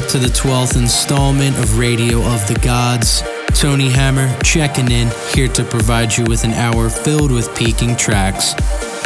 back 0.00 0.10
to 0.10 0.18
the 0.18 0.26
12th 0.26 0.76
installment 0.76 1.56
of 1.56 1.78
Radio 1.78 2.18
of 2.18 2.46
the 2.48 2.58
Gods. 2.60 3.22
Tony 3.58 3.88
Hammer 3.88 4.28
checking 4.44 4.90
in, 4.90 5.10
here 5.32 5.48
to 5.48 5.64
provide 5.64 6.14
you 6.14 6.22
with 6.24 6.44
an 6.44 6.50
hour 6.50 6.90
filled 6.90 7.32
with 7.32 7.56
peaking 7.56 7.96
tracks. 7.96 8.54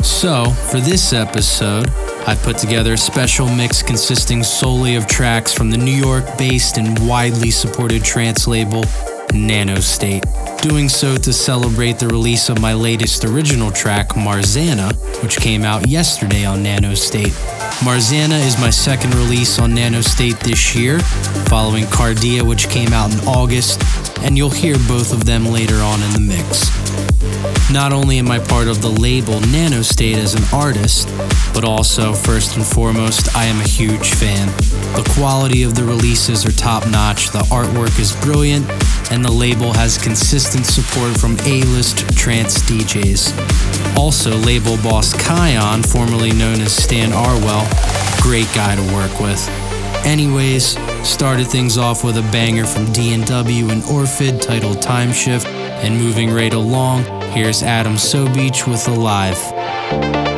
So, 0.03 0.47
for 0.47 0.81
this 0.81 1.13
episode, 1.13 1.89
I 2.27 2.35
put 2.43 2.59
together 2.59 2.95
a 2.95 2.99
special 2.99 3.49
mix 3.49 3.85
consisting 3.85 4.43
solely 4.43 4.97
of 4.97 5.07
tracks 5.07 5.53
from 5.53 5.71
the 5.71 5.79
New 5.79 5.95
York 5.95 6.25
based 6.37 6.77
and 6.77 6.99
widely 7.07 7.53
supported 7.53 8.03
trance 8.03 8.49
label 8.49 8.83
Nanostate. 9.31 10.25
Doing 10.61 10.89
so 10.89 11.17
to 11.19 11.33
celebrate 11.33 12.01
the 12.01 12.09
release 12.09 12.49
of 12.49 12.61
my 12.61 12.75
latest 12.75 13.25
original 13.25 13.71
track, 13.71 14.09
Marzanna, 14.09 14.93
which 15.23 15.37
came 15.37 15.63
out 15.63 15.87
yesterday 15.87 16.45
on 16.45 16.65
Nanostate. 16.65 17.60
Marzanna 17.81 18.39
is 18.47 18.61
my 18.61 18.69
second 18.69 19.15
release 19.15 19.59
on 19.59 19.73
Nanostate 19.73 20.39
this 20.41 20.77
year, 20.77 20.99
following 21.49 21.85
Cardea, 21.85 22.43
which 22.43 22.69
came 22.69 22.93
out 22.93 23.11
in 23.11 23.27
August, 23.27 23.83
and 24.21 24.37
you'll 24.37 24.51
hear 24.51 24.77
both 24.87 25.15
of 25.15 25.25
them 25.25 25.47
later 25.47 25.77
on 25.77 26.03
in 26.03 26.11
the 26.13 26.21
mix. 26.21 26.69
Not 27.73 27.95
only 27.95 28.19
am 28.19 28.31
I 28.31 28.39
part 28.39 28.69
of 28.69 28.83
the 28.83 28.91
label 28.91 29.41
Nanostate 29.49 30.17
as 30.17 30.35
an 30.35 30.43
artist, 30.53 31.09
but 31.55 31.65
also, 31.65 32.13
first 32.13 32.57
and 32.57 32.67
foremost, 32.67 33.35
I 33.35 33.47
am 33.47 33.59
a 33.61 33.67
huge 33.67 34.13
fan. 34.13 34.49
The 34.95 35.11
quality 35.15 35.63
of 35.63 35.75
the 35.75 35.85
releases 35.85 36.45
are 36.45 36.53
top 36.53 36.87
notch, 36.87 37.31
the 37.31 37.39
artwork 37.45 37.99
is 37.99 38.15
brilliant, 38.17 38.67
and 39.11 39.25
the 39.25 39.31
label 39.31 39.73
has 39.73 39.99
consistent 39.99 40.65
support 40.65 41.19
from 41.19 41.37
A 41.41 41.63
list 41.65 42.09
trance 42.17 42.63
DJs. 42.63 43.97
Also, 43.97 44.37
label 44.39 44.77
boss 44.79 45.13
Kaion, 45.13 45.85
formerly 45.85 46.33
known 46.33 46.61
as 46.61 46.73
Stan 46.73 47.11
Arwell, 47.11 47.67
great 48.23 48.49
guy 48.55 48.77
to 48.77 48.95
work 48.95 49.21
with. 49.21 49.49
Anyways, 50.07 50.79
started 51.07 51.47
things 51.47 51.77
off 51.77 52.05
with 52.05 52.17
a 52.17 52.23
banger 52.33 52.65
from 52.65 52.91
D&W 52.93 53.69
and 53.69 53.83
Orphyd 53.83 54.41
titled 54.41 54.81
Time 54.81 55.13
Shift, 55.13 55.47
and 55.47 55.97
moving 55.97 56.31
right 56.31 56.55
along, 56.55 57.05
here's 57.33 57.63
Adam 57.63 57.95
Sobiech 57.95 58.67
with 58.67 58.87
Alive. 58.89 60.30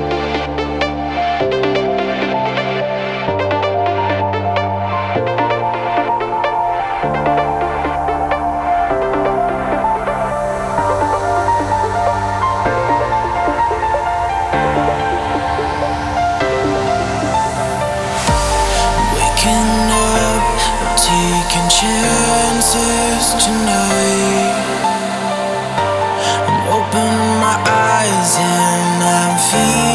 I 26.72 26.80
my 27.38 27.56
eyes 27.68 28.36
and 28.38 29.02
I'm 29.04 29.36
for 29.36 29.91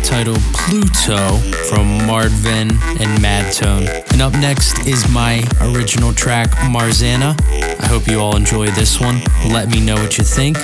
titled 0.00 0.40
Pluto 0.52 1.38
from 1.68 1.86
Mardven 2.06 2.70
and 3.00 3.22
Madtone. 3.22 3.88
And 4.12 4.22
up 4.22 4.32
next 4.34 4.86
is 4.86 5.08
my 5.12 5.42
original 5.60 6.12
track, 6.12 6.50
Marzanna. 6.70 7.38
I 7.80 7.86
hope 7.86 8.06
you 8.06 8.20
all 8.20 8.36
enjoy 8.36 8.66
this 8.70 9.00
one. 9.00 9.20
Let 9.48 9.68
me 9.68 9.80
know 9.80 9.94
what 9.94 10.18
you 10.18 10.24
think, 10.24 10.58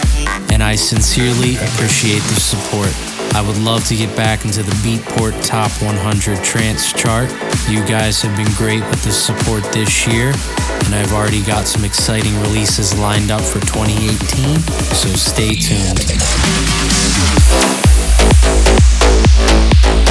and 0.53 0.63
I 0.63 0.75
sincerely 0.75 1.57
appreciate 1.57 2.23
the 2.23 2.41
support. 2.41 2.93
I 3.35 3.43
would 3.47 3.59
love 3.59 3.85
to 3.89 3.97
get 3.97 4.15
back 4.17 4.45
into 4.45 4.63
the 4.63 4.73
Beatport 4.83 5.45
Top 5.45 5.71
100 5.83 6.43
Trance 6.43 6.93
chart. 6.93 7.31
You 7.69 7.85
guys 7.87 8.23
have 8.23 8.37
been 8.37 8.53
great 8.55 8.81
with 8.89 9.03
the 9.05 9.13
support 9.13 9.63
this 9.73 10.07
year, 10.07 10.33
and 10.85 10.95
I've 10.95 11.13
already 11.13 11.43
got 11.45 11.67
some 11.67 11.85
exciting 11.85 12.35
releases 12.43 12.99
lined 12.99 13.31
up 13.31 13.43
for 13.43 13.61
2018, 13.61 14.59
so 14.95 15.09
stay 15.09 15.55
tuned. 15.55 16.01
Yeah. 18.29 20.06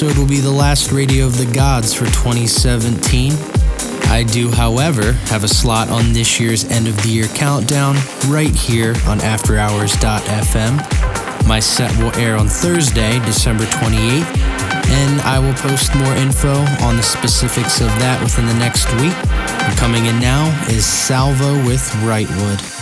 Episode 0.00 0.18
will 0.18 0.28
be 0.28 0.40
the 0.40 0.50
last 0.50 0.92
Radio 0.92 1.26
of 1.26 1.36
the 1.36 1.44
Gods 1.52 1.92
for 1.92 2.06
2017. 2.06 3.32
I 4.08 4.24
do, 4.26 4.50
however, 4.50 5.12
have 5.28 5.44
a 5.44 5.48
slot 5.48 5.90
on 5.90 6.14
this 6.14 6.40
year's 6.40 6.64
end 6.70 6.88
of 6.88 6.96
the 7.02 7.10
year 7.10 7.26
countdown 7.34 7.96
right 8.28 8.54
here 8.54 8.92
on 9.06 9.18
AfterHours.fm. 9.18 10.78
My 11.46 11.60
set 11.60 11.94
will 11.98 12.16
air 12.18 12.38
on 12.38 12.48
Thursday, 12.48 13.18
December 13.26 13.64
28th, 13.64 14.38
and 14.88 15.20
I 15.20 15.38
will 15.38 15.52
post 15.52 15.94
more 15.94 16.14
info 16.14 16.54
on 16.82 16.96
the 16.96 17.02
specifics 17.02 17.82
of 17.82 17.88
that 17.98 18.22
within 18.22 18.46
the 18.46 18.54
next 18.54 18.90
week. 19.02 19.12
And 19.36 19.76
coming 19.76 20.06
in 20.06 20.18
now 20.18 20.48
is 20.70 20.86
Salvo 20.86 21.62
with 21.66 21.82
Wrightwood. 22.00 22.79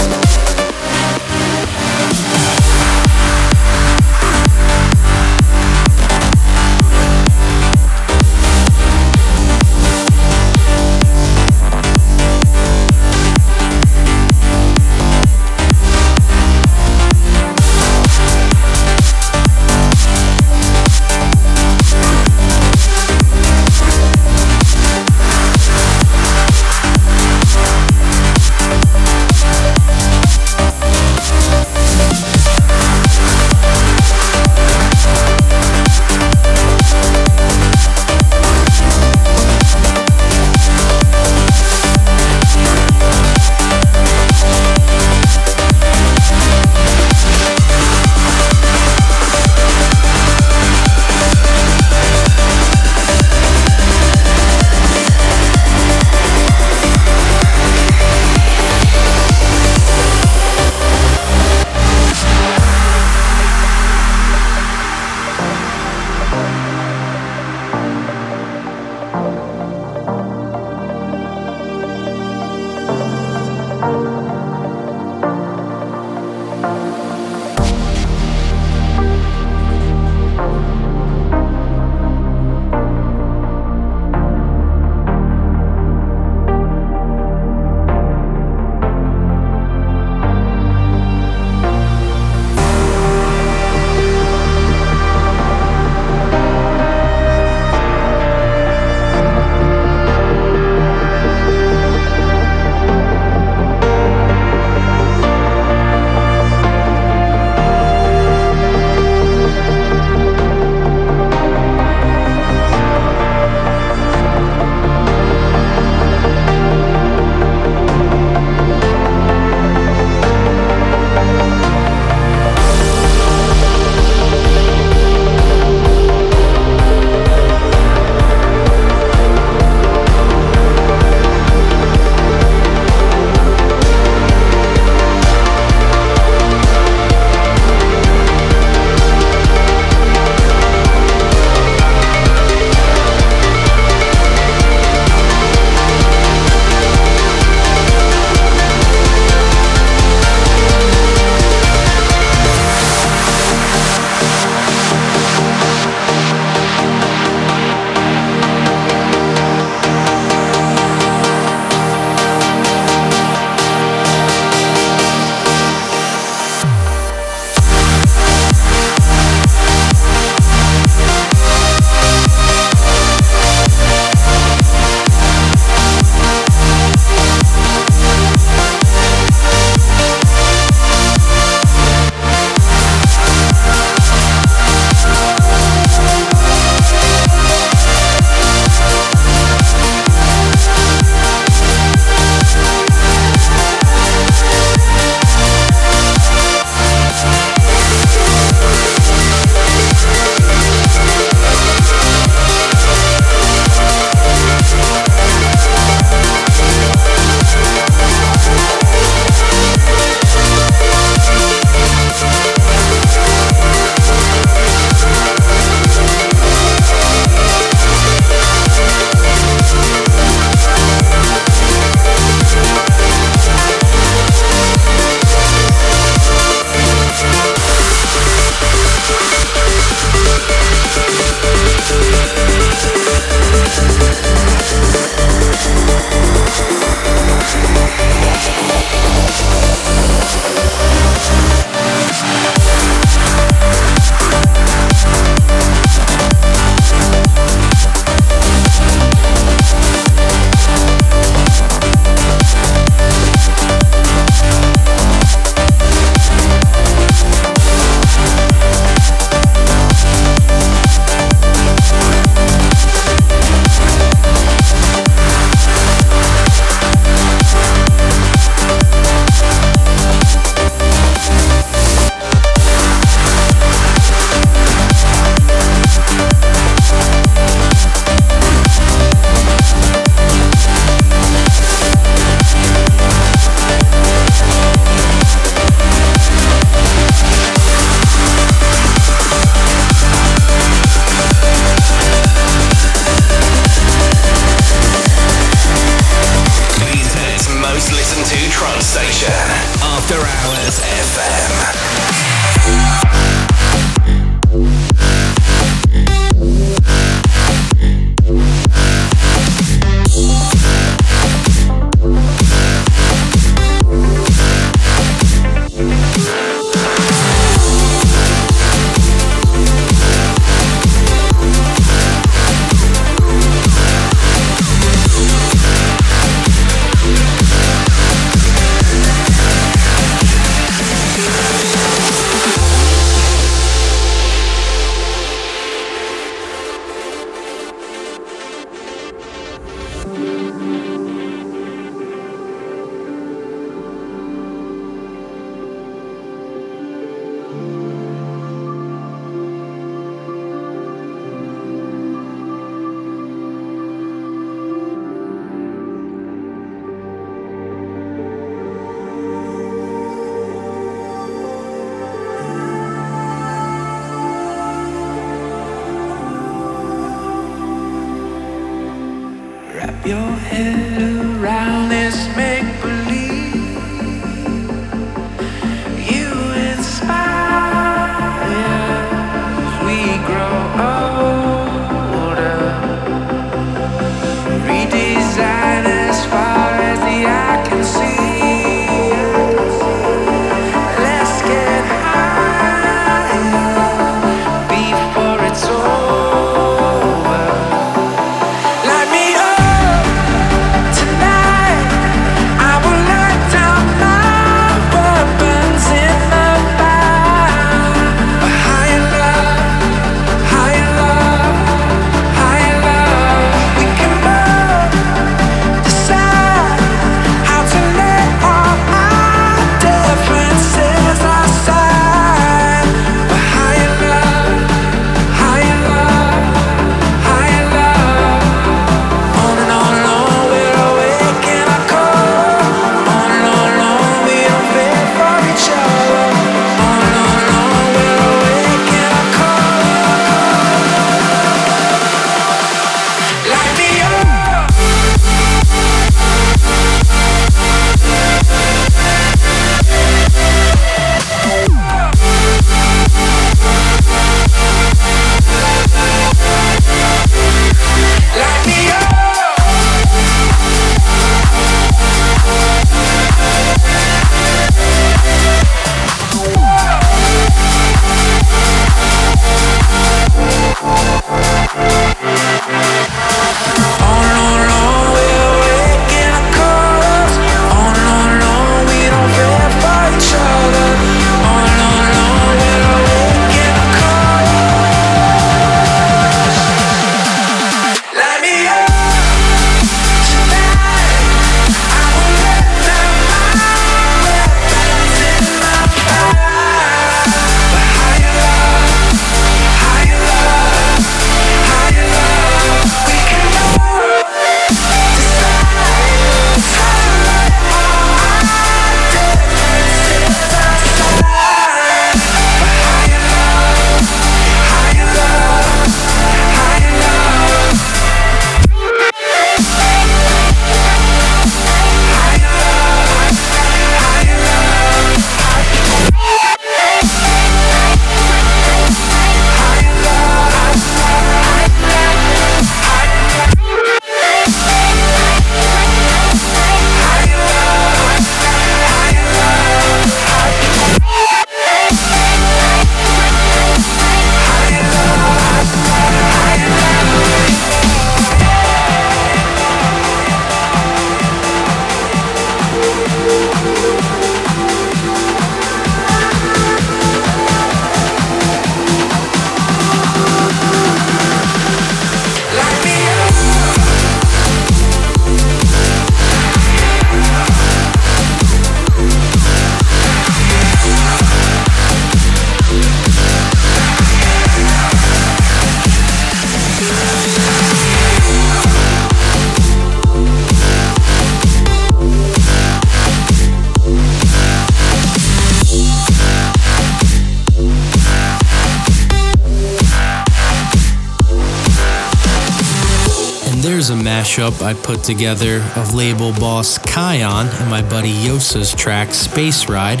Mashup 594.18 594.62
I 594.62 594.74
put 594.74 595.04
together 595.04 595.62
of 595.76 595.94
label 595.94 596.32
boss 596.32 596.76
Kaion 596.76 597.46
and 597.60 597.70
my 597.70 597.82
buddy 597.82 598.10
Josa's 598.10 598.74
track 598.74 599.14
Space 599.14 599.68
Ride. 599.68 600.00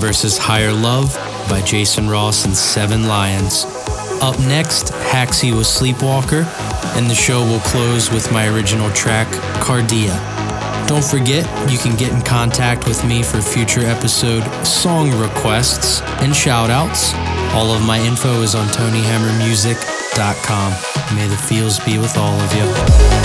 versus 0.00 0.36
Higher 0.36 0.70
Love 0.70 1.14
by 1.48 1.62
Jason 1.62 2.10
Ross 2.10 2.44
and 2.44 2.54
Seven 2.54 3.08
Lions. 3.08 3.64
Up 4.20 4.38
next, 4.40 4.92
Haxxy 5.08 5.56
with 5.56 5.66
Sleepwalker, 5.66 6.44
and 6.94 7.08
the 7.08 7.14
show 7.14 7.40
will 7.40 7.60
close 7.60 8.10
with 8.10 8.30
my 8.30 8.48
original 8.48 8.90
track, 8.90 9.28
Cardea. 9.64 10.14
Don't 10.86 11.04
forget, 11.04 11.46
you 11.70 11.78
can 11.78 11.96
get 11.96 12.12
in 12.12 12.20
contact 12.20 12.86
with 12.86 13.02
me 13.06 13.22
for 13.22 13.40
future 13.40 13.86
episode 13.86 14.44
song 14.66 15.10
requests 15.18 16.02
and 16.20 16.34
shoutouts. 16.34 17.14
All 17.54 17.72
of 17.72 17.80
my 17.86 17.98
info 18.00 18.42
is 18.42 18.54
on 18.54 18.66
TonyHammerMusic.com. 18.66 21.16
May 21.16 21.28
the 21.28 21.38
feels 21.38 21.78
be 21.80 21.96
with 21.96 22.18
all 22.18 22.38
of 22.38 22.54
you. 22.54 23.23